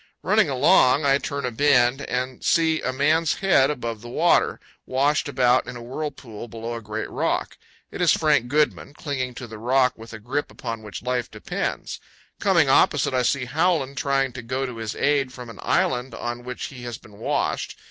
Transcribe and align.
Running 0.23 0.49
along, 0.49 1.05
I 1.05 1.19
turn 1.19 1.45
a 1.45 1.51
bend 1.51 2.01
and 2.01 2.43
see 2.43 2.81
a 2.81 2.91
man's 2.91 3.35
head 3.35 3.69
above 3.69 4.01
the 4.01 4.09
water, 4.09 4.59
washed 4.87 5.29
about 5.29 5.67
in 5.67 5.75
a 5.77 5.83
whirlpool 5.83 6.47
below 6.47 6.73
a 6.73 6.81
great 6.81 7.07
rock. 7.11 7.55
It 7.91 8.01
is 8.01 8.11
Frank 8.11 8.47
Goodman, 8.47 8.95
clinging 8.95 9.35
to 9.35 9.45
the 9.45 9.59
rock 9.59 9.93
with 9.97 10.11
a 10.11 10.17
grip 10.19 10.49
upon 10.49 10.81
which 10.81 11.03
life 11.03 11.29
depends. 11.29 11.99
Coming 12.39 12.67
opposite, 12.67 13.13
I 13.13 13.21
see 13.21 13.45
Howland 13.45 13.95
trying 13.95 14.31
to 14.33 14.41
go 14.41 14.65
to 14.65 14.77
his 14.77 14.95
aid 14.95 15.31
from 15.33 15.51
an 15.51 15.59
island 15.61 16.15
on 16.15 16.43
which 16.43 16.63
he 16.73 16.81
has 16.81 16.97
been 16.97 17.19
washed. 17.19 17.77